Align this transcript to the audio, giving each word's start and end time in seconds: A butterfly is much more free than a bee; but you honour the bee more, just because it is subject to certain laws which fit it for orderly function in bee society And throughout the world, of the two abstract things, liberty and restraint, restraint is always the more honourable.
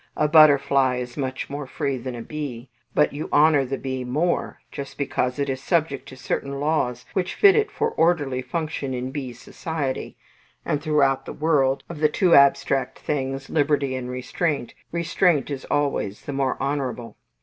A 0.17 0.27
butterfly 0.27 0.95
is 0.95 1.15
much 1.15 1.47
more 1.47 1.67
free 1.67 1.99
than 1.99 2.15
a 2.15 2.23
bee; 2.23 2.71
but 2.95 3.13
you 3.13 3.29
honour 3.31 3.65
the 3.65 3.77
bee 3.77 4.03
more, 4.03 4.59
just 4.71 4.97
because 4.97 5.37
it 5.37 5.47
is 5.47 5.61
subject 5.61 6.09
to 6.09 6.15
certain 6.17 6.59
laws 6.59 7.05
which 7.13 7.35
fit 7.35 7.55
it 7.55 7.69
for 7.69 7.91
orderly 7.91 8.41
function 8.41 8.95
in 8.95 9.11
bee 9.11 9.31
society 9.31 10.17
And 10.65 10.81
throughout 10.81 11.25
the 11.27 11.33
world, 11.33 11.83
of 11.87 11.99
the 11.99 12.09
two 12.09 12.33
abstract 12.33 12.97
things, 12.97 13.47
liberty 13.47 13.93
and 13.95 14.09
restraint, 14.09 14.73
restraint 14.91 15.51
is 15.51 15.65
always 15.65 16.23
the 16.23 16.33
more 16.33 16.57
honourable. 16.59 17.17